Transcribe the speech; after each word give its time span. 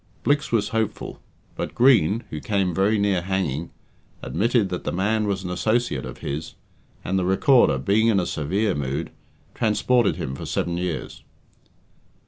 Blicks 0.23 0.51
was 0.51 0.69
hopeful, 0.69 1.19
but 1.55 1.75
Green 1.75 2.23
who 2.31 2.39
came 2.39 2.73
very 2.73 2.97
near 2.97 3.21
hanging 3.21 3.69
admitted 4.23 4.69
that 4.69 4.83
the 4.83 4.91
man 4.91 5.27
was 5.27 5.43
an 5.43 5.51
associate 5.51 6.07
of 6.07 6.17
his, 6.25 6.55
and 7.05 7.19
the 7.19 7.23
Recorder, 7.23 7.77
being 7.77 8.07
in 8.07 8.19
a 8.19 8.25
severe 8.25 8.73
mood, 8.73 9.11
transported 9.53 10.15
him 10.15 10.33
for 10.33 10.47
seven 10.47 10.75
years. 10.77 11.21